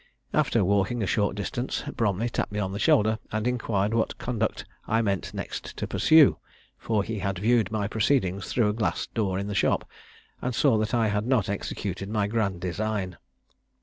[0.33, 4.65] After walking a short distance, Bromley tapped me on the shoulder, and inquired what conduct
[4.87, 6.39] I meant next to pursue;
[6.75, 9.87] for he had viewed my proceedings through a glass door in the shop,
[10.41, 13.17] and saw that I had not executed my grand design.